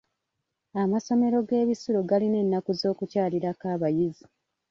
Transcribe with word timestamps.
Amasomero 0.83 1.37
g'ebisulo 1.47 1.99
galina 2.09 2.37
ennaku 2.43 2.71
z'okukyalirako 2.79 3.65
abayizi. 3.75 4.25